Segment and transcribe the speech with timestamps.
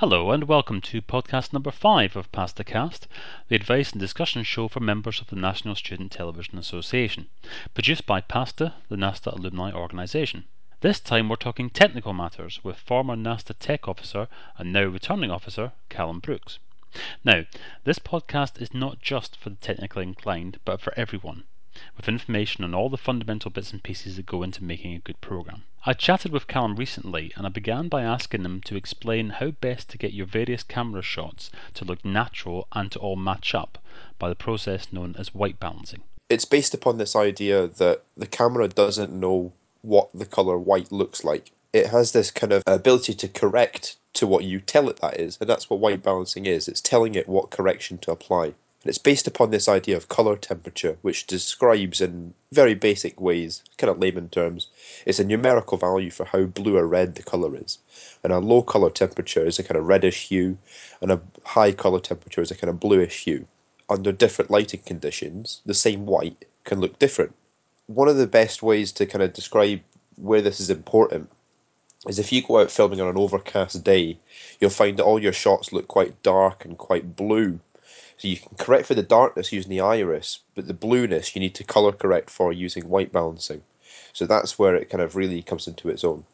[0.00, 3.06] Hello and welcome to podcast number five of Pastacast,
[3.48, 7.28] the advice and discussion show for members of the National Student Television Association,
[7.72, 10.44] produced by PASTA, the NASTA alumni organisation.
[10.82, 14.28] This time we're talking technical matters with former NASTA tech officer
[14.58, 16.58] and now returning officer Callum Brooks.
[17.24, 17.44] Now,
[17.84, 21.44] this podcast is not just for the technically inclined, but for everyone
[21.96, 25.20] with information on all the fundamental bits and pieces that go into making a good
[25.20, 25.64] program.
[25.84, 29.88] I chatted with Callum recently and I began by asking him to explain how best
[29.90, 33.78] to get your various camera shots to look natural and to all match up
[34.18, 36.02] by the process known as white balancing.
[36.28, 41.22] It's based upon this idea that the camera doesn't know what the color white looks
[41.22, 41.52] like.
[41.72, 45.38] It has this kind of ability to correct to what you tell it that is,
[45.40, 46.68] and that's what white balancing is.
[46.68, 48.54] It's telling it what correction to apply.
[48.86, 53.64] And it's based upon this idea of color temperature, which describes in very basic ways,
[53.78, 54.68] kind of layman terms,
[55.06, 57.80] it's a numerical value for how blue or red the color is.
[58.22, 60.56] And a low color temperature is a kind of reddish hue,
[61.00, 63.44] and a high color temperature is a kind of bluish hue.
[63.90, 67.34] Under different lighting conditions, the same white can look different.
[67.88, 69.80] One of the best ways to kind of describe
[70.14, 71.28] where this is important
[72.06, 74.16] is if you go out filming on an overcast day,
[74.60, 77.58] you'll find that all your shots look quite dark and quite blue
[78.18, 81.54] so you can correct for the darkness using the iris, but the blueness you need
[81.56, 83.62] to color correct for using white balancing.
[84.12, 86.24] So that's where it kind of really comes into its own.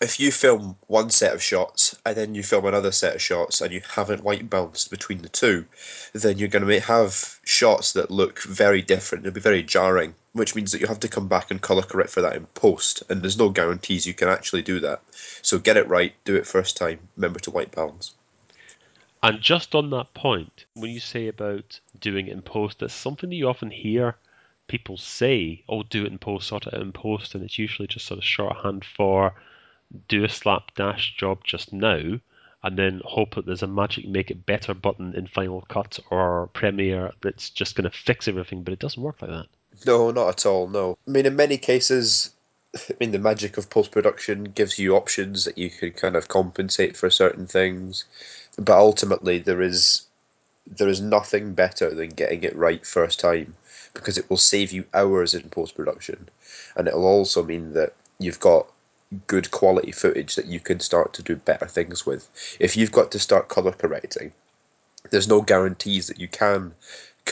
[0.00, 3.60] If you film one set of shots and then you film another set of shots
[3.60, 5.64] and you haven't white balanced between the two,
[6.12, 9.22] then you're going to have shots that look very different.
[9.22, 12.10] They'll be very jarring, which means that you have to come back and color correct
[12.10, 13.04] for that in post.
[13.08, 15.02] And there's no guarantees you can actually do that.
[15.42, 18.16] So get it right, do it first time, remember to white balance.
[19.22, 23.30] And just on that point, when you say about doing it in post, that's something
[23.30, 24.16] that you often hear
[24.66, 27.86] people say, oh, do it in post, sort it out in post, and it's usually
[27.86, 29.34] just sort of shorthand for
[30.08, 32.18] do a slapdash job just now,
[32.64, 36.48] and then hope that there's a magic make it better button in Final Cut or
[36.54, 39.46] Premiere that's just going to fix everything, but it doesn't work like that.
[39.86, 40.96] No, not at all, no.
[41.06, 42.30] I mean, in many cases,
[42.74, 46.28] I mean, the magic of post production gives you options that you can kind of
[46.28, 48.04] compensate for certain things
[48.56, 50.02] but ultimately there is
[50.66, 53.54] there is nothing better than getting it right first time
[53.94, 56.28] because it will save you hours in post production
[56.76, 58.66] and it'll also mean that you've got
[59.26, 62.30] good quality footage that you can start to do better things with.
[62.58, 64.32] If you've got to start color correcting
[65.10, 66.72] there's no guarantees that you can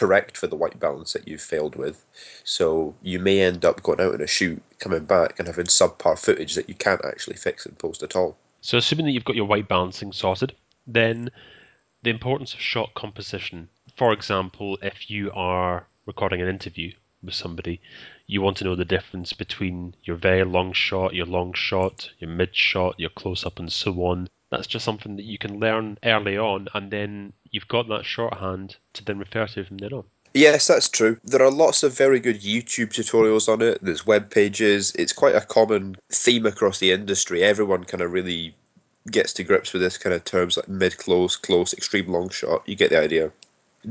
[0.00, 2.04] correct for the white balance that you've failed with
[2.44, 6.18] so you may end up going out in a shoot coming back and having subpar
[6.18, 9.36] footage that you can't actually fix in post at all so assuming that you've got
[9.36, 10.54] your white balancing sorted
[10.86, 11.30] then
[12.02, 13.68] the importance of shot composition.
[13.96, 17.80] For example, if you are recording an interview with somebody,
[18.26, 22.30] you want to know the difference between your very long shot, your long shot, your
[22.30, 24.28] mid shot, your close up, and so on.
[24.50, 28.76] That's just something that you can learn early on, and then you've got that shorthand
[28.94, 30.04] to then refer to from then on.
[30.32, 31.18] Yes, that's true.
[31.24, 33.78] There are lots of very good YouTube tutorials on it.
[33.82, 34.92] There's web pages.
[34.96, 37.42] It's quite a common theme across the industry.
[37.42, 38.54] Everyone kind of really
[39.10, 42.62] gets to grips with this kind of terms like mid close, close, extreme long shot.
[42.66, 43.32] You get the idea.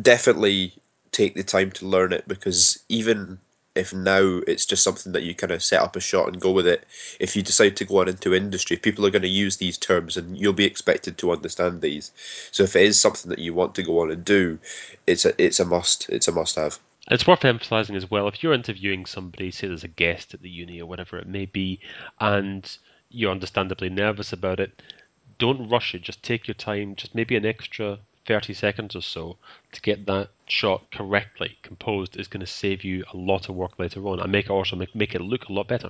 [0.02, 0.74] Definitely
[1.12, 3.38] take the time to learn it because even
[3.80, 6.52] if now it's just something that you kind of set up a shot and go
[6.52, 6.86] with it,
[7.20, 10.18] if you decide to go on into industry, people are going to use these terms
[10.18, 12.12] and you'll be expected to understand these.
[12.52, 14.60] So if it is something that you want to go on and do,
[15.08, 16.10] it's a it's a must.
[16.10, 16.80] It's a must have.
[17.10, 20.50] It's worth emphasising as well if you're interviewing somebody, say there's a guest at the
[20.50, 21.80] uni or whatever it may be,
[22.20, 22.78] and
[23.10, 24.82] you're understandably nervous about it,
[25.40, 26.04] don't rush it.
[26.04, 26.96] Just take your time.
[26.96, 27.98] Just maybe an extra
[28.30, 29.38] 30 seconds or so
[29.72, 33.80] to get that shot correctly composed is going to save you a lot of work
[33.80, 35.90] later on and make it also make, make it look a lot better.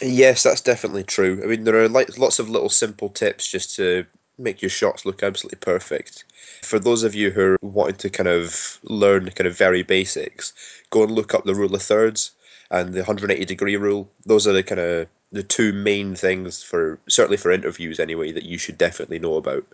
[0.00, 1.42] Yes, that's definitely true.
[1.44, 4.06] I mean, there are like lots of little simple tips just to
[4.38, 6.24] make your shots look absolutely perfect.
[6.62, 10.54] For those of you who are wanting to kind of learn kind of very basics,
[10.88, 12.30] go and look up the rule of thirds
[12.70, 14.08] and the 180 degree rule.
[14.24, 18.44] Those are the kind of the two main things for certainly for interviews anyway that
[18.44, 19.66] you should definitely know about.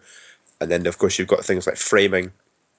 [0.60, 2.32] And then of course you've got things like framing,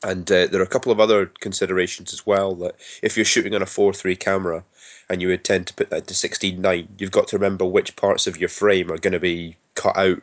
[0.04, 2.56] and uh, there are a couple of other considerations as well.
[2.56, 4.63] That if you're shooting on a four three camera
[5.10, 8.28] and you intend to put that to sixteen nine, you've got to remember which parts
[8.28, 10.22] of your frame are going to be cut out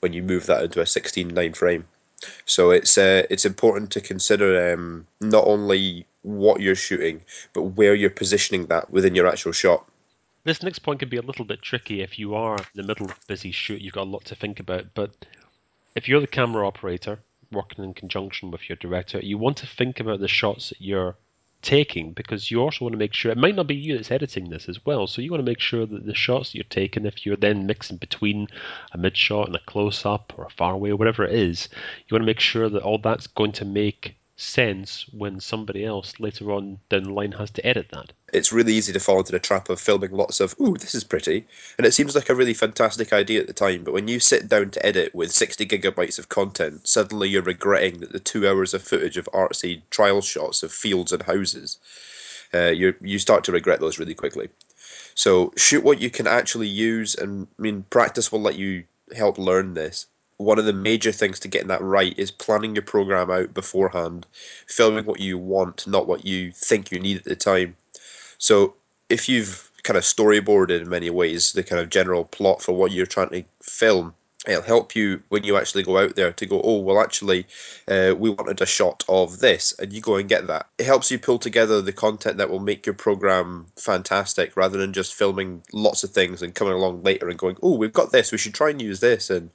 [0.00, 1.86] when you move that into a sixteen nine frame.
[2.46, 7.22] So it's uh, it's important to consider um, not only what you're shooting,
[7.52, 9.88] but where you're positioning that within your actual shot.
[10.44, 13.06] This next point can be a little bit tricky if you are in the middle
[13.06, 14.86] of a busy shoot, you've got a lot to think about.
[14.94, 15.10] But
[15.98, 17.18] if you're the camera operator
[17.50, 21.16] working in conjunction with your director, you want to think about the shots that you're
[21.60, 24.48] taking because you also want to make sure it might not be you that's editing
[24.48, 25.08] this as well.
[25.08, 27.66] So you want to make sure that the shots that you're taking, if you're then
[27.66, 28.46] mixing between
[28.92, 31.68] a mid shot and a close up or a far away or whatever it is,
[32.06, 36.14] you want to make sure that all that's going to make sense when somebody else
[36.20, 38.12] later on down the line has to edit that.
[38.32, 41.02] It's really easy to fall into the trap of filming lots of, ooh, this is
[41.02, 41.44] pretty.
[41.76, 44.48] And it seems like a really fantastic idea at the time, but when you sit
[44.48, 48.74] down to edit with 60 gigabytes of content, suddenly you're regretting that the two hours
[48.74, 51.78] of footage of artsy trial shots of fields and houses,
[52.54, 54.48] uh, you you start to regret those really quickly.
[55.14, 58.84] So shoot what you can actually use, and I mean, practice will let you
[59.14, 60.06] help learn this
[60.38, 64.26] one of the major things to getting that right is planning your program out beforehand,
[64.66, 67.76] filming what you want, not what you think you need at the time.
[68.38, 68.74] So
[69.08, 72.92] if you've kind of storyboarded in many ways the kind of general plot for what
[72.92, 74.14] you're trying to film,
[74.46, 77.44] it'll help you when you actually go out there to go, oh, well, actually,
[77.88, 80.68] uh, we wanted a shot of this, and you go and get that.
[80.78, 84.92] It helps you pull together the content that will make your program fantastic rather than
[84.92, 88.30] just filming lots of things and coming along later and going, oh, we've got this,
[88.30, 89.30] we should try and use this.
[89.30, 89.50] And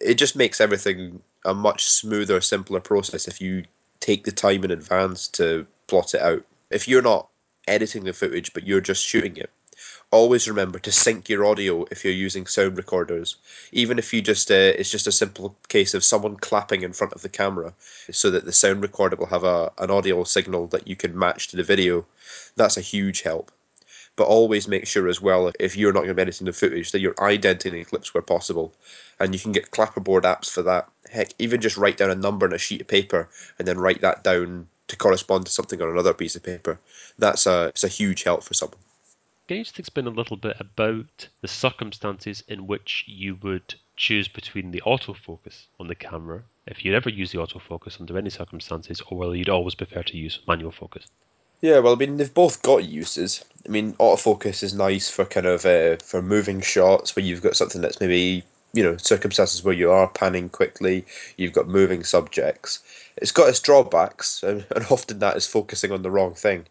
[0.00, 3.64] it just makes everything a much smoother, simpler process if you
[4.00, 6.44] take the time in advance to plot it out.
[6.70, 7.28] If you're not
[7.68, 9.50] editing the footage but you're just shooting it,
[10.10, 13.36] always remember to sync your audio if you're using sound recorders.
[13.72, 17.12] Even if you just uh, it's just a simple case of someone clapping in front
[17.12, 17.72] of the camera,
[18.10, 21.48] so that the sound recorder will have a an audio signal that you can match
[21.48, 22.06] to the video.
[22.56, 23.50] That's a huge help
[24.16, 26.92] but always make sure as well if you're not going to be editing the footage
[26.92, 28.72] that you're identifying clips where possible.
[29.20, 30.88] And you can get clapperboard apps for that.
[31.10, 33.28] Heck even just write down a number on a sheet of paper
[33.58, 36.78] and then write that down to correspond to something on another piece of paper.
[37.18, 38.78] That's a it's a huge help for someone.
[39.46, 44.26] Can you just explain a little bit about the circumstances in which you would choose
[44.26, 49.02] between the autofocus on the camera, if you'd ever use the autofocus under any circumstances,
[49.08, 51.10] or whether you'd always prefer to use manual focus?
[51.64, 53.42] Yeah, well, I mean, they've both got uses.
[53.64, 57.56] I mean, autofocus is nice for kind of uh, for moving shots where you've got
[57.56, 58.44] something that's maybe
[58.74, 61.06] you know circumstances where you are panning quickly.
[61.38, 62.80] You've got moving subjects.
[63.16, 66.66] It's got its drawbacks, and, and often that is focusing on the wrong thing.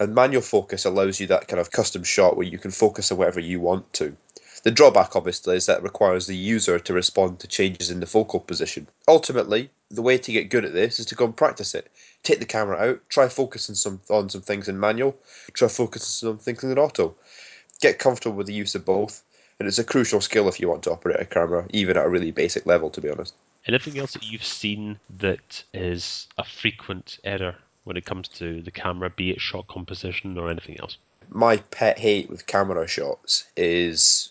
[0.00, 3.18] And manual focus allows you that kind of custom shot where you can focus on
[3.18, 4.16] whatever you want to.
[4.64, 8.06] The drawback, obviously, is that it requires the user to respond to changes in the
[8.06, 8.88] focal position.
[9.06, 11.90] Ultimately, the way to get good at this is to go and practice it.
[12.22, 15.16] Take the camera out, try focusing some on some things in manual,
[15.52, 17.14] try focusing some things in auto.
[17.82, 19.22] Get comfortable with the use of both,
[19.58, 22.08] and it's a crucial skill if you want to operate a camera, even at a
[22.08, 23.34] really basic level, to be honest.
[23.66, 28.70] Anything else that you've seen that is a frequent error when it comes to the
[28.70, 30.96] camera, be it shot composition or anything else?
[31.28, 34.30] My pet hate with camera shots is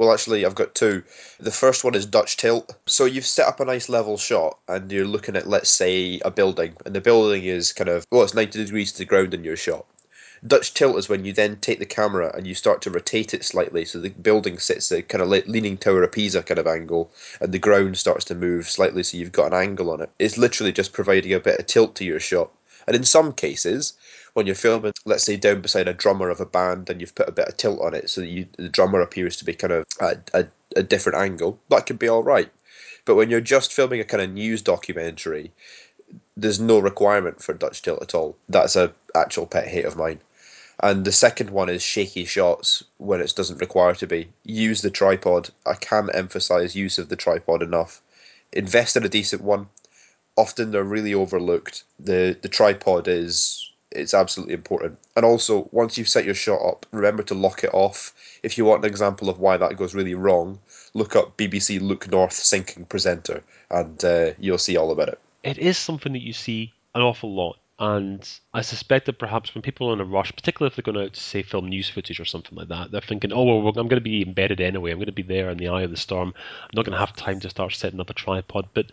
[0.00, 1.02] well, actually, I've got two.
[1.40, 2.74] The first one is Dutch tilt.
[2.86, 6.30] So you've set up a nice level shot, and you're looking at, let's say, a
[6.30, 9.44] building, and the building is kind of well, it's ninety degrees to the ground in
[9.44, 9.84] your shot.
[10.46, 13.44] Dutch tilt is when you then take the camera and you start to rotate it
[13.44, 17.10] slightly, so the building sits at kind of leaning Tower of Pisa kind of angle,
[17.42, 20.08] and the ground starts to move slightly, so you've got an angle on it.
[20.18, 22.50] It's literally just providing a bit of tilt to your shot.
[22.86, 23.94] And in some cases,
[24.34, 27.28] when you're filming, let's say down beside a drummer of a band, and you've put
[27.28, 29.72] a bit of tilt on it, so that you, the drummer appears to be kind
[29.72, 30.46] of a,
[30.76, 32.50] a different angle, that could be all right.
[33.04, 35.52] But when you're just filming a kind of news documentary,
[36.36, 38.36] there's no requirement for Dutch tilt at all.
[38.48, 40.20] That's a actual pet hate of mine.
[40.82, 44.28] And the second one is shaky shots when it doesn't require to be.
[44.44, 45.50] Use the tripod.
[45.66, 48.00] I can't emphasize use of the tripod enough.
[48.52, 49.68] Invest in a decent one.
[50.40, 51.84] Often they're really overlooked.
[51.98, 54.98] The the tripod is it's absolutely important.
[55.16, 58.14] And also, once you've set your shot up, remember to lock it off.
[58.42, 60.58] If you want an example of why that goes really wrong,
[60.94, 65.18] look up BBC Look North sinking presenter, and uh, you'll see all about it.
[65.42, 67.56] It is something that you see an awful lot.
[67.80, 71.02] And I suspect that perhaps when people are in a rush, particularly if they're going
[71.02, 73.88] out to say film news footage or something like that, they're thinking, "Oh, well, I'm
[73.88, 74.90] going to be embedded anyway.
[74.90, 76.34] I'm going to be there in the eye of the storm.
[76.64, 78.92] I'm not going to have time to start setting up a tripod." But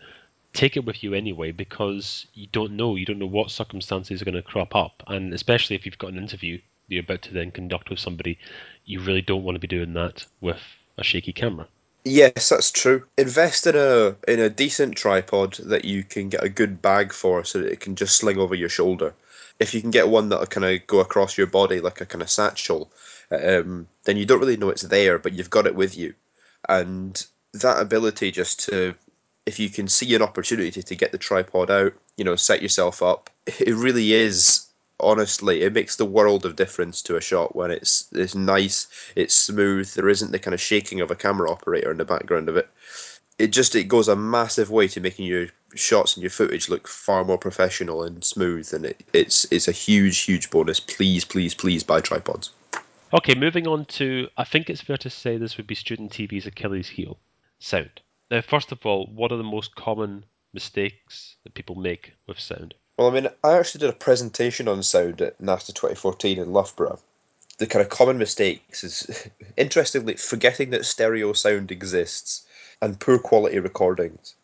[0.58, 2.96] take it with you anyway because you don't know.
[2.96, 6.10] You don't know what circumstances are going to crop up, and especially if you've got
[6.10, 8.38] an interview you're about to then conduct with somebody,
[8.86, 10.60] you really don't want to be doing that with
[10.96, 11.68] a shaky camera.
[12.04, 13.04] Yes, that's true.
[13.18, 17.44] Invest in a in a decent tripod that you can get a good bag for,
[17.44, 19.14] so that it can just sling over your shoulder.
[19.60, 22.22] If you can get one that'll kind of go across your body like a kind
[22.22, 22.90] of satchel,
[23.30, 26.14] um, then you don't really know it's there, but you've got it with you,
[26.68, 28.94] and that ability just to
[29.48, 33.02] if you can see an opportunity to get the tripod out, you know, set yourself
[33.02, 34.66] up, it really is
[35.00, 38.86] honestly it makes the world of difference to a shot when it's it's nice,
[39.16, 42.48] it's smooth, there isn't the kind of shaking of a camera operator in the background
[42.48, 42.68] of it.
[43.38, 46.86] it just it goes a massive way to making your shots and your footage look
[46.86, 50.80] far more professional and smooth, and it, it's it's a huge huge bonus.
[50.80, 52.50] Please, please, please buy tripods.
[53.14, 56.46] Okay, moving on to I think it's fair to say this would be student TV's
[56.46, 57.18] Achilles heel
[57.60, 58.02] sound.
[58.30, 62.74] Now, first of all, what are the most common mistakes that people make with sound?
[62.98, 67.00] Well, I mean, I actually did a presentation on sound at NASTA 2014 in Loughborough.
[67.56, 72.44] The kind of common mistakes is, interestingly, forgetting that stereo sound exists
[72.82, 74.34] and poor quality recordings.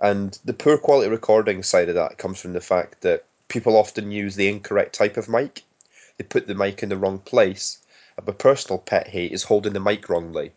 [0.00, 4.10] And the poor quality recording side of that comes from the fact that people often
[4.10, 5.62] use the incorrect type of mic.
[6.16, 7.78] They put the mic in the wrong place.
[8.16, 10.50] And my personal pet hate is holding the mic wrongly.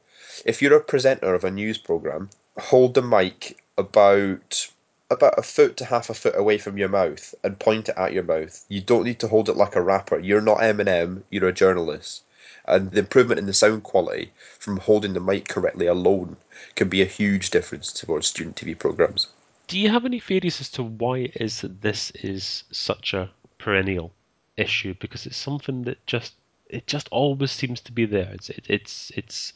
[0.44, 4.70] If you're a presenter of a news program, hold the mic about
[5.10, 8.14] about a foot to half a foot away from your mouth and point it at
[8.14, 8.66] your mouth.
[8.68, 10.20] You don't need to hold it like a rapper.
[10.20, 12.24] You're not Eminem, you're a journalist.
[12.66, 16.38] And the improvement in the sound quality from holding the mic correctly alone
[16.76, 19.28] can be a huge difference towards student TV programs.
[19.68, 23.30] Do you have any theories as to why it is that this is such a
[23.58, 24.14] perennial
[24.58, 24.96] issue?
[25.00, 26.34] Because it's something that just
[26.70, 28.32] it just always seems to be there.
[28.34, 29.54] It's it, it's it's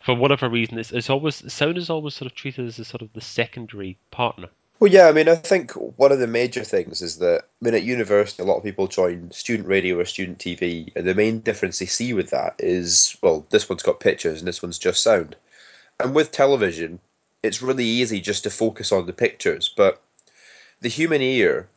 [0.00, 3.02] for whatever reason, it's, it's always sound is always sort of treated as a sort
[3.02, 4.48] of the secondary partner.
[4.80, 7.74] Well, yeah, I mean, I think one of the major things is that, I mean,
[7.74, 11.40] at university, a lot of people join student radio or student TV, and the main
[11.40, 15.02] difference they see with that is, well, this one's got pictures and this one's just
[15.02, 15.36] sound.
[15.98, 16.98] And with television,
[17.42, 20.00] it's really easy just to focus on the pictures, but
[20.80, 21.68] the human ear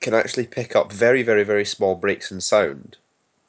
[0.00, 2.98] can actually pick up very, very, very small breaks in sound.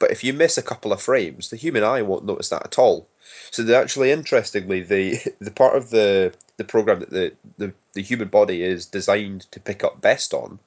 [0.02, 2.76] But if you miss a couple of frames, the human eye won't notice that at
[2.76, 3.06] all.
[3.52, 8.26] So actually, interestingly, the the part of the the program that the, the, the human
[8.26, 10.58] body is designed to pick up best on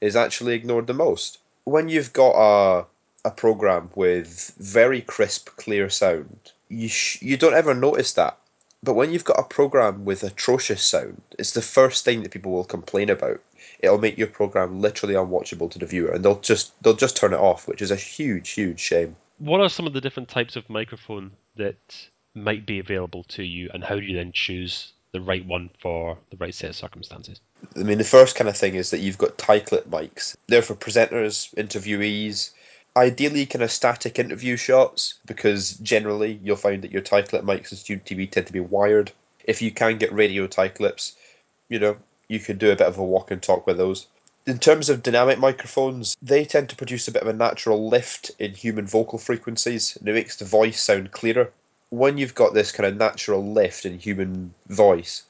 [0.00, 1.38] is actually ignored the most.
[1.64, 2.86] When you've got a
[3.24, 8.38] a program with very crisp, clear sound, you sh- you don't ever notice that.
[8.86, 12.52] But when you've got a program with atrocious sound, it's the first thing that people
[12.52, 13.40] will complain about.
[13.80, 17.34] It'll make your program literally unwatchable to the viewer, and they'll just they'll just turn
[17.34, 19.16] it off, which is a huge, huge shame.
[19.38, 23.70] What are some of the different types of microphone that might be available to you,
[23.74, 27.40] and how do you then choose the right one for the right set of circumstances?
[27.74, 30.36] I mean, the first kind of thing is that you've got tie clip mics.
[30.46, 32.52] They're for presenters, interviewees,
[32.96, 37.70] ideally kind of static interview shots because generally you'll find that your tie clip mics
[37.70, 39.12] in student TV tend to be wired.
[39.44, 41.14] If you can get radio tie clips,
[41.68, 41.96] you know,
[42.28, 44.06] you can do a bit of a walk and talk with those.
[44.46, 48.30] In terms of dynamic microphones, they tend to produce a bit of a natural lift
[48.38, 51.52] in human vocal frequencies and it makes the voice sound clearer.
[51.90, 55.24] When you've got this kind of natural lift in human voice,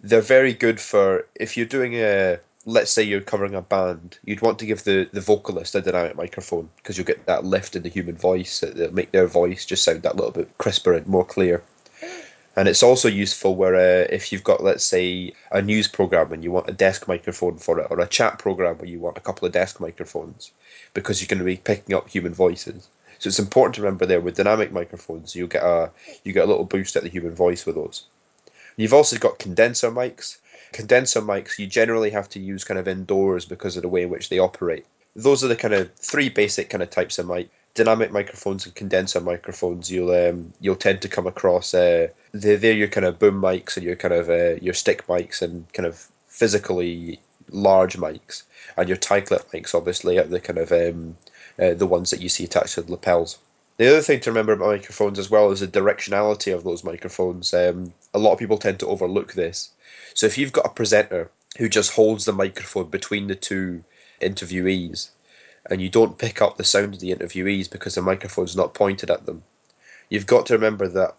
[0.00, 4.42] they're very good for if you're doing a let's say you're covering a band, you'd
[4.42, 7.82] want to give the, the vocalist a dynamic microphone because you'll get that lift in
[7.82, 11.24] the human voice that'll make their voice just sound that little bit crisper and more
[11.24, 11.62] clear.
[12.56, 16.42] And it's also useful where uh, if you've got, let's say, a news program and
[16.42, 19.20] you want a desk microphone for it, or a chat program where you want a
[19.20, 20.52] couple of desk microphones,
[20.92, 22.88] because you're going to be picking up human voices.
[23.18, 25.90] So it's important to remember there with dynamic microphones, you get a
[26.24, 28.06] you get a little boost at the human voice with those.
[28.76, 30.38] You've also got condenser mics,
[30.76, 34.10] condenser mics you generally have to use kind of indoors because of the way in
[34.10, 34.84] which they operate.
[35.14, 37.48] Those are the kind of three basic kind of types of mic.
[37.72, 39.90] Dynamic microphones and condenser microphones.
[39.90, 41.72] You'll um, you'll tend to come across.
[41.72, 45.06] Uh, they're, they're your kind of boom mics and your kind of uh, your stick
[45.06, 48.42] mics and kind of physically large mics.
[48.76, 51.16] And your tie clip mics, obviously, are the kind of um,
[51.58, 53.38] uh, the ones that you see attached to the lapels.
[53.78, 57.52] The other thing to remember about microphones as well is the directionality of those microphones.
[57.52, 59.70] Um, a lot of people tend to overlook this.
[60.16, 63.84] So if you've got a presenter who just holds the microphone between the two
[64.22, 65.10] interviewees
[65.68, 69.10] and you don't pick up the sound of the interviewees because the microphone's not pointed
[69.10, 69.42] at them,
[70.08, 71.16] you've got to remember that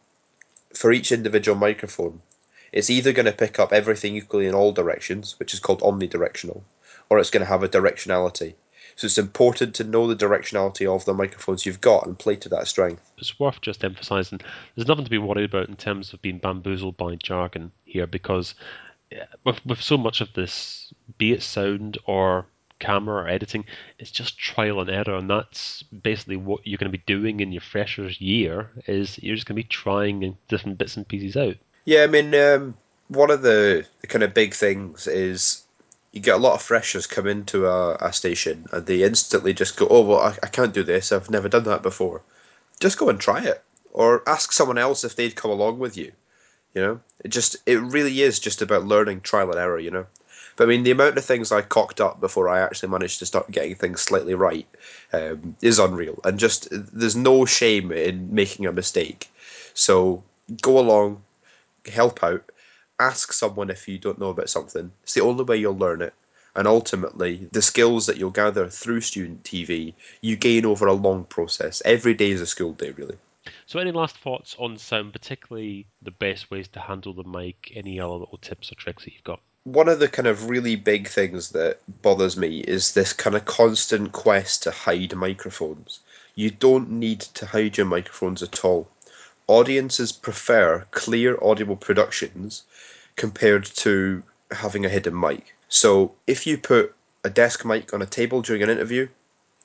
[0.73, 2.23] for each individual microphone,
[2.71, 6.63] it's either going to pick up everything equally in all directions, which is called omnidirectional,
[7.11, 8.55] or it's going to have a directionality.
[8.95, 12.49] So it's important to know the directionality of the microphones you've got and play to
[12.49, 13.11] that strength.
[13.19, 14.41] It's worth just emphasising
[14.75, 18.55] there's nothing to be worried about in terms of being bamboozled by jargon here because
[19.43, 22.45] with, with so much of this, be it sound or
[22.79, 23.65] camera or editing,
[23.99, 27.51] it's just trial and error, and that's basically what you're going to be doing in
[27.51, 28.69] your freshers year.
[28.85, 31.55] Is you're just going to be trying different bits and pieces out.
[31.85, 32.75] Yeah, I mean, um,
[33.07, 35.63] one of the, the kind of big things is
[36.11, 39.77] you get a lot of freshers come into a, a station and they instantly just
[39.77, 41.11] go, "Oh well, I, I can't do this.
[41.11, 42.21] I've never done that before."
[42.79, 46.11] Just go and try it, or ask someone else if they'd come along with you.
[46.73, 49.79] You know, it just it really is just about learning trial and error.
[49.79, 50.05] You know,
[50.55, 53.25] but I mean the amount of things I cocked up before I actually managed to
[53.25, 54.67] start getting things slightly right
[55.13, 59.29] um, is unreal, and just there's no shame in making a mistake.
[59.73, 60.23] So
[60.61, 61.23] go along,
[61.87, 62.51] help out,
[62.99, 64.91] ask someone if you don't know about something.
[65.03, 66.13] It's the only way you'll learn it.
[66.55, 71.25] And ultimately, the skills that you'll gather through student TV, you gain over a long
[71.25, 71.81] process.
[71.85, 73.17] Every day is a school day, really.
[73.65, 77.71] So, any last thoughts on sound, particularly the best ways to handle the mic?
[77.75, 79.41] Any other little tips or tricks that you've got?
[79.63, 83.45] One of the kind of really big things that bothers me is this kind of
[83.45, 85.99] constant quest to hide microphones.
[86.35, 88.87] You don't need to hide your microphones at all.
[89.47, 92.63] Audiences prefer clear audible productions
[93.15, 95.53] compared to having a hidden mic.
[95.69, 99.09] So if you put a desk mic on a table during an interview,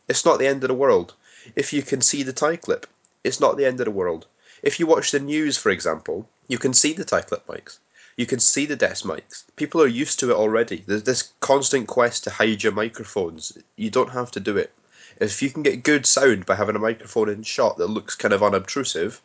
[0.09, 1.15] it's not the end of the world.
[1.55, 2.87] If you can see the tie clip,
[3.25, 4.27] it's not the end of the world.
[4.63, 7.79] If you watch the news, for example, you can see the tie clip mics.
[8.17, 9.45] You can see the desk mics.
[9.57, 10.85] People are used to it already.
[10.87, 13.57] There's this constant quest to hide your microphones.
[13.77, 14.73] You don't have to do it.
[15.21, 18.35] If you can get good sound by having a microphone in shot that looks kind
[18.35, 19.21] of unobtrusive,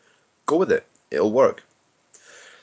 [0.46, 0.86] go with it.
[1.12, 1.64] It'll work.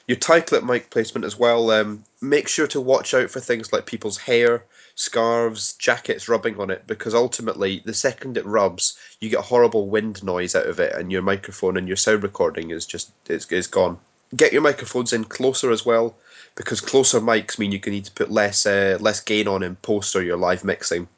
[0.06, 1.70] Your tie clip mic placement as well.
[1.70, 4.64] Um, make sure to watch out for things like people's hair,
[4.94, 10.22] scarves, jackets rubbing on it, because ultimately, the second it rubs, you get horrible wind
[10.22, 13.66] noise out of it, and your microphone and your sound recording is just is, is
[13.66, 13.98] gone.
[14.36, 16.16] Get your microphones in closer as well,
[16.54, 19.76] because closer mics mean you can need to put less uh, less gain on in
[19.76, 21.08] post or your live mixing.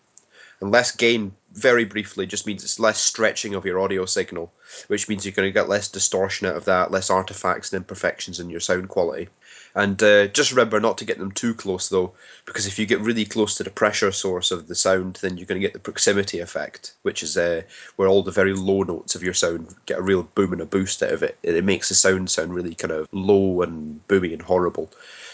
[0.61, 4.53] And less gain, very briefly, just means it's less stretching of your audio signal,
[4.89, 8.41] which means you're going to get less distortion out of that, less artifacts and imperfections
[8.41, 9.29] in your sound quality.
[9.75, 12.13] And uh, just remember not to get them too close though,
[12.47, 15.47] because if you get really close to the pressure source of the sound, then you're
[15.47, 17.63] going to get the proximity effect, which is uh,
[17.97, 20.67] where all the very low notes of your sound get a real boom and a
[20.67, 21.39] boost out of it.
[21.43, 24.91] It makes the sound sound really kind of low and boomy and horrible.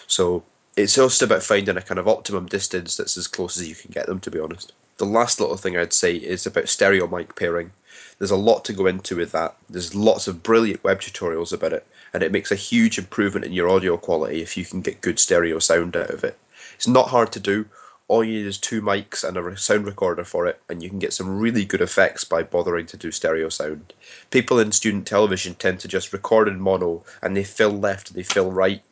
[0.08, 0.42] So
[0.76, 3.90] it's just about finding a kind of optimum distance that's as close as you can
[3.90, 4.72] get them, to be honest.
[4.96, 7.72] The last little thing I'd say is about stereo mic pairing.
[8.18, 9.56] There's a lot to go into with that.
[9.68, 13.52] There's lots of brilliant web tutorials about it, and it makes a huge improvement in
[13.52, 16.38] your audio quality if you can get good stereo sound out of it.
[16.74, 17.66] It's not hard to do.
[18.08, 20.98] All you need is two mics and a sound recorder for it, and you can
[20.98, 23.92] get some really good effects by bothering to do stereo sound.
[24.30, 28.18] People in student television tend to just record in mono and they fill left and
[28.18, 28.82] they fill right,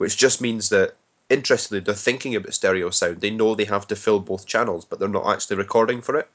[0.00, 0.94] which just means that
[1.28, 3.20] interestingly, they're thinking about stereo sound.
[3.20, 6.26] They know they have to fill both channels, but they're not actually recording for it.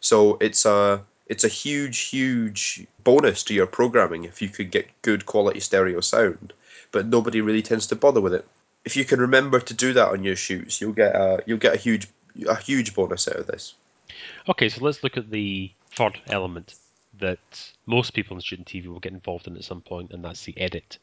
[0.00, 4.90] So it's a it's a huge, huge bonus to your programming if you could get
[5.00, 6.52] good quality stereo sound.
[6.92, 8.46] But nobody really tends to bother with it.
[8.84, 11.76] If you can remember to do that on your shoots, you'll get a you'll get
[11.76, 12.08] a huge
[12.46, 13.72] a huge bonus out of this.
[14.50, 16.74] Okay, so let's look at the third element
[17.20, 20.44] that most people in student TV will get involved in at some point, and that's
[20.44, 20.98] the edit.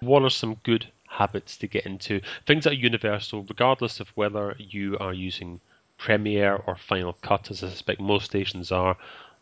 [0.00, 2.20] What are some good habits to get into.
[2.46, 5.60] Things that are universal, regardless of whether you are using
[5.98, 8.96] Premiere or Final Cut, as I suspect most stations are.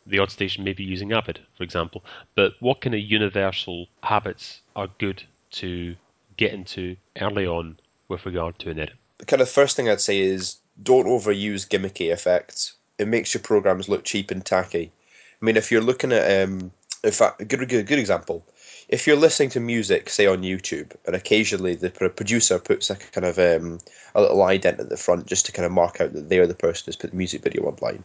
[0.07, 2.05] The odd station may be using Avid, for example.
[2.35, 5.97] But what kind of universal habits are good to
[6.37, 8.95] get into early on with regard to an edit?
[9.19, 12.75] The kind of first thing I'd say is don't overuse gimmicky effects.
[12.99, 14.93] It makes your programs look cheap and tacky.
[15.41, 16.71] I mean, if you're looking at, um,
[17.03, 18.45] in fact, a good, good, good example
[18.89, 23.25] if you're listening to music, say on YouTube, and occasionally the producer puts a kind
[23.25, 23.79] of um,
[24.15, 26.55] a little ident at the front just to kind of mark out that they're the
[26.55, 28.05] person who's put the music video online,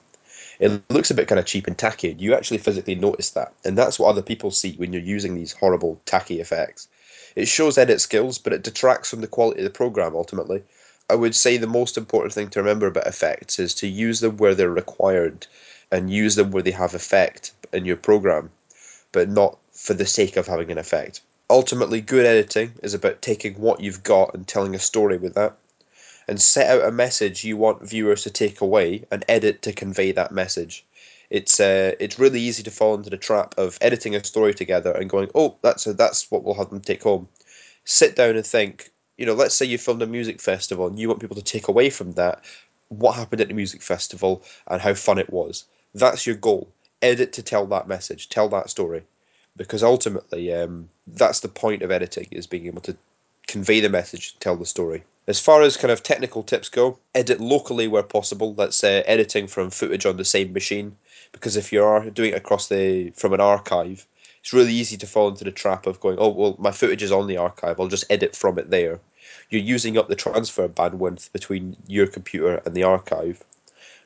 [0.60, 2.16] it looks a bit kind of cheap and tacky.
[2.18, 5.54] You actually physically notice that, and that's what other people see when you're using these
[5.54, 6.88] horrible tacky effects.
[7.36, 10.64] It shows edit skills, but it detracts from the quality of the program ultimately.
[11.10, 14.38] I would say the most important thing to remember about effects is to use them
[14.38, 15.48] where they're required
[15.92, 18.52] and use them where they have effect in your program,
[19.12, 21.22] but not for the sake of having an effect.
[21.50, 25.56] Ultimately, good editing is about taking what you've got and telling a story with that,
[26.28, 30.12] and set out a message you want viewers to take away and edit to convey
[30.12, 30.86] that message.
[31.30, 34.92] It's uh, it's really easy to fall into the trap of editing a story together
[34.92, 37.30] and going, oh, that's a, that's what we'll have them take home.
[37.86, 38.92] Sit down and think.
[39.18, 41.70] You know, let's say you filmed a music festival and you want people to take
[41.70, 42.44] away from that
[42.90, 45.66] what happened at the music festival and how fun it was.
[45.96, 46.70] That's your goal.
[47.02, 49.04] Edit to tell that message, tell that story
[49.56, 52.96] because ultimately um, that's the point of editing is being able to
[53.48, 55.04] convey the message tell the story.
[55.28, 58.54] As far as kind of technical tips go edit locally where possible.
[58.54, 60.96] That's uh, editing from footage on the same machine
[61.32, 64.08] because if you are doing it across the from an archive
[64.42, 67.12] it's really easy to fall into the trap of going oh well my footage is
[67.12, 67.80] on the archive.
[67.80, 69.00] I'll just edit from it there.
[69.50, 73.44] You're using up the transfer bandwidth between your computer and the archive.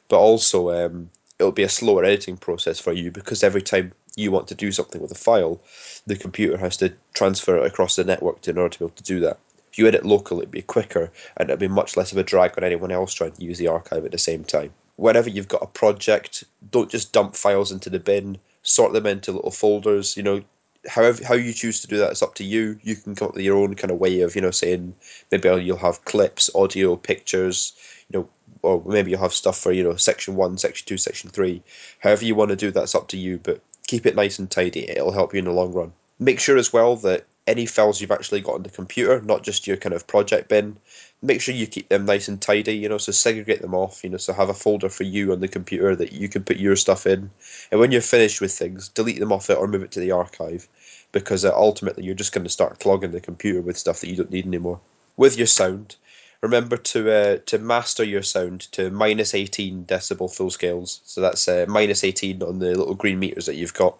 [0.07, 4.31] But also um, it'll be a slower editing process for you because every time you
[4.31, 5.59] want to do something with a file,
[6.05, 9.03] the computer has to transfer it across the network in order to be able to
[9.03, 9.39] do that.
[9.71, 12.57] If you edit local, it'd be quicker and it'd be much less of a drag
[12.57, 14.71] on anyone else trying to use the archive at the same time.
[14.97, 19.31] Whenever you've got a project, don't just dump files into the bin, sort them into
[19.31, 20.15] little folders.
[20.15, 20.43] You know,
[20.87, 22.79] however how you choose to do that is up to you.
[22.83, 24.95] You can come up with your own kind of way of you know saying
[25.31, 27.73] maybe you'll have clips, audio, pictures,
[28.09, 28.29] you know,
[28.61, 31.63] or maybe you'll have stuff for you know section one, section two, section three.
[31.99, 34.89] However you want to do that's up to you, but keep it nice and tidy.
[34.89, 35.93] It'll help you in the long run.
[36.19, 39.67] Make sure as well that any files you've actually got on the computer, not just
[39.67, 40.77] your kind of project bin,
[41.21, 44.09] make sure you keep them nice and tidy, you know, so segregate them off, you
[44.09, 46.75] know, so have a folder for you on the computer that you can put your
[46.75, 47.29] stuff in.
[47.71, 50.11] And when you're finished with things, delete them off it or move it to the
[50.11, 50.67] archive
[51.11, 54.15] because uh, ultimately you're just going to start clogging the computer with stuff that you
[54.15, 54.79] don't need anymore.
[55.17, 55.95] With your sound,
[56.43, 61.01] remember to uh, to master your sound to minus 18 decibel full scales.
[61.05, 63.97] So that's uh, minus 18 on the little green meters that you've got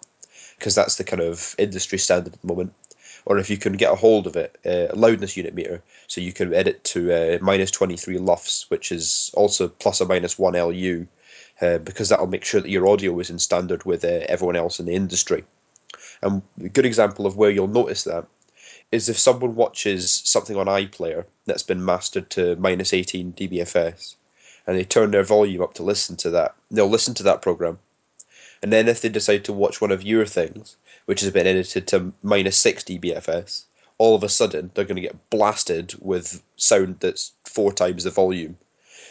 [0.58, 2.72] because that's the kind of industry standard at the moment
[3.26, 6.20] or if you can get a hold of it, uh, a loudness unit meter, so
[6.20, 10.54] you can edit to uh, minus 23 LUFS, which is also plus or minus 1
[10.54, 11.06] LU,
[11.60, 14.78] uh, because that'll make sure that your audio is in standard with uh, everyone else
[14.78, 15.44] in the industry.
[16.22, 18.26] And a good example of where you'll notice that
[18.94, 24.14] is if someone watches something on iPlayer that's been mastered to minus 18 dBFS,
[24.66, 27.78] and they turn their volume up to listen to that, they'll listen to that program.
[28.62, 30.76] And then if they decide to watch one of your things,
[31.06, 33.64] which has been edited to minus 6 dBFS,
[33.98, 38.10] all of a sudden they're going to get blasted with sound that's four times the
[38.10, 38.56] volume.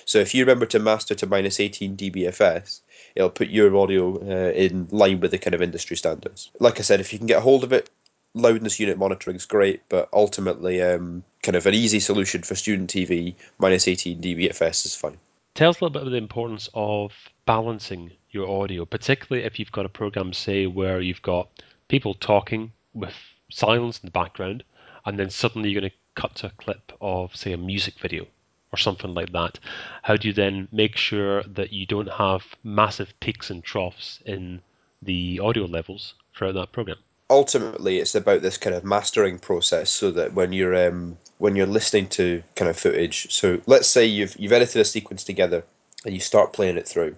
[0.06, 2.82] So if you remember to master to minus 18 dBFS,
[3.16, 6.50] it'll put your audio uh, in line with the kind of industry standards.
[6.60, 7.90] Like I said, if you can get a hold of it,
[8.34, 12.90] loudness unit monitoring is great, but ultimately, um, kind of an easy solution for student
[12.90, 15.18] TV, minus 18 dBFS is fine.
[15.54, 17.14] Tell us a little bit about the importance of
[17.46, 21.50] balancing your audio, particularly if you've got a program, say, where you've got
[21.88, 23.14] people talking with
[23.52, 24.64] silence in the background,
[25.06, 28.26] and then suddenly you're going to cut to a clip of, say, a music video
[28.72, 29.60] or something like that.
[30.02, 34.62] How do you then make sure that you don't have massive peaks and troughs in
[35.04, 36.98] the audio levels throughout that program?
[37.30, 41.66] Ultimately, it's about this kind of mastering process, so that when you're um, when you're
[41.66, 45.64] listening to kind of footage, so let's say you've you've edited a sequence together
[46.06, 47.16] and you start playing it through,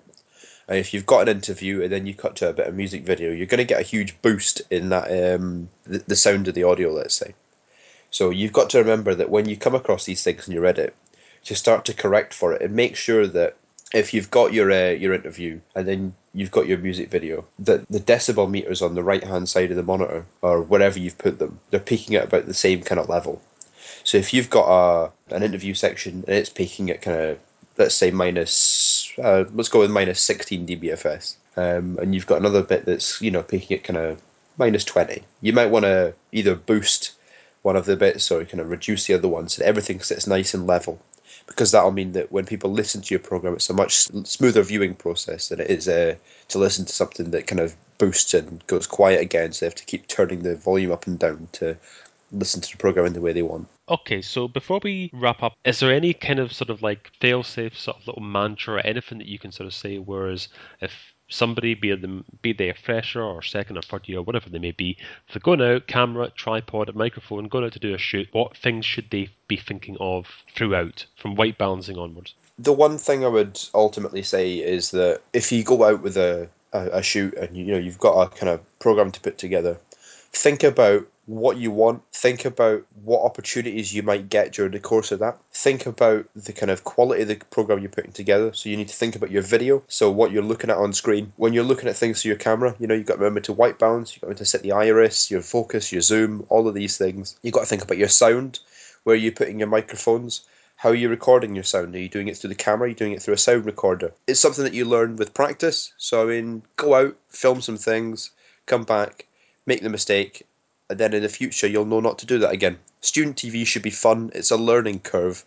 [0.67, 3.03] and if you've got an interview and then you cut to a bit of music
[3.03, 6.53] video, you're going to get a huge boost in that um, the, the sound of
[6.53, 6.91] the audio.
[6.91, 7.33] Let's say.
[8.11, 10.95] So you've got to remember that when you come across these things in your edit,
[11.45, 13.57] to start to correct for it and make sure that
[13.93, 17.87] if you've got your uh, your interview and then you've got your music video, that
[17.89, 21.39] the decibel meters on the right hand side of the monitor or wherever you've put
[21.39, 23.41] them, they're peaking at about the same kind of level.
[24.03, 27.39] So if you've got a an interview section and it's peaking at kind of
[27.77, 32.63] let's say minus uh, let's go with minus 16 dBFS, um, and you've got another
[32.63, 34.21] bit that's you know peaking at kind of
[34.57, 37.11] minus 20, you might want to either boost
[37.65, 40.53] one of the bits or kind of reduce the other one so everything sits nice
[40.53, 40.99] and level
[41.47, 44.95] because that'll mean that when people listen to your program, it's a much smoother viewing
[44.95, 46.15] process than it is uh,
[46.47, 49.51] to listen to something that kind of boosts and goes quiet again.
[49.51, 51.77] So they have to keep turning the volume up and down to
[52.31, 53.67] listen to the program in the way they want.
[53.89, 57.77] Okay, so before we wrap up, is there any kind of sort of like fail-safe
[57.77, 59.99] sort of little mantra or anything that you can sort of say?
[59.99, 60.47] Whereas
[60.81, 64.59] if somebody, be them be they a fresher or second or third year, whatever they
[64.59, 68.27] may be, if they're going out, camera, tripod, microphone, going out to do a shoot,
[68.31, 72.35] what things should they be thinking of throughout, from white balancing onwards?
[72.57, 76.49] The one thing I would ultimately say is that if you go out with a,
[76.71, 79.77] a, a shoot and you know you've got a kind of program to put together,
[80.31, 82.03] think about what you want.
[82.13, 85.39] Think about what opportunities you might get during the course of that.
[85.51, 88.53] Think about the kind of quality of the program you're putting together.
[88.53, 89.83] So you need to think about your video.
[89.87, 91.33] So what you're looking at on screen.
[91.35, 93.53] When you're looking at things through your camera, you know, you've got to remember to
[93.53, 96.97] white balance, you've got to set the iris, your focus, your zoom, all of these
[96.97, 97.37] things.
[97.41, 98.59] You've got to think about your sound.
[99.03, 100.41] Where are you putting your microphones?
[100.77, 101.95] How are you recording your sound?
[101.95, 102.85] Are you doing it through the camera?
[102.85, 104.13] Are you doing it through a sound recorder?
[104.27, 105.93] It's something that you learn with practice.
[105.97, 108.31] So I mean, go out, film some things,
[108.65, 109.25] come back,
[109.65, 110.45] make the mistake,
[110.89, 112.77] and then in the future you'll know not to do that again.
[113.01, 114.31] Student TV should be fun.
[114.33, 115.43] It's a learning curve.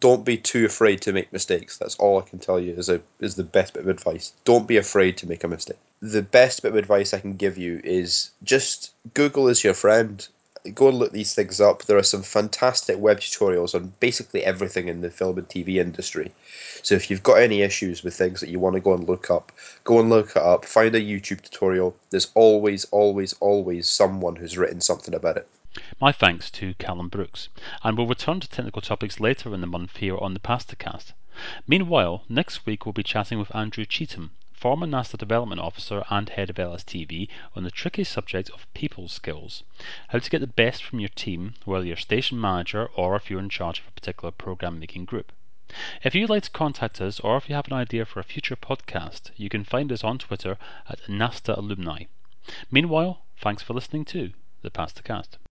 [0.00, 1.76] Don't be too afraid to make mistakes.
[1.76, 4.32] That's all I can tell you is a is the best bit of advice.
[4.44, 5.78] Don't be afraid to make a mistake.
[6.00, 10.26] The best bit of advice I can give you is just Google is your friend
[10.74, 11.84] go and look these things up.
[11.84, 16.32] There are some fantastic web tutorials on basically everything in the film and TV industry.
[16.82, 19.30] So if you've got any issues with things that you want to go and look
[19.30, 19.52] up,
[19.84, 20.64] go and look it up.
[20.64, 21.96] Find a YouTube tutorial.
[22.10, 25.48] There's always, always, always someone who's written something about it.
[26.00, 27.48] My thanks to Callum Brooks,
[27.84, 31.12] and we'll return to technical topics later in the month here on the Pastacast.
[31.66, 36.50] Meanwhile, next week we'll be chatting with Andrew Cheetham, former NASTA Development Officer and Head
[36.50, 39.62] of LSTV, on the tricky subject of people skills.
[40.08, 43.38] How to get the best from your team, whether you're station manager or if you're
[43.38, 45.30] in charge of a particular program making group.
[46.02, 48.56] If you'd like to contact us or if you have an idea for a future
[48.56, 52.04] podcast, you can find us on Twitter at NASTA Alumni.
[52.68, 55.38] Meanwhile, thanks for listening to the cast.